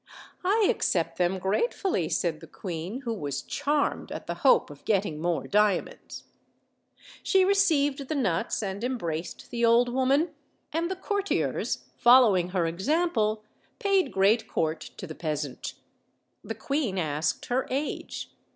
[0.43, 5.21] "I accept them gratefully," said the queen, who was charmed at the hope of getting
[5.21, 6.23] more diamonds.
[7.21, 10.31] She re ceived the nuts, and embraced the old woman;
[10.73, 13.43] and the courtiers, following her example,
[13.77, 15.73] paid great court to fchs peasant.
[16.43, 18.31] The queen asked her age.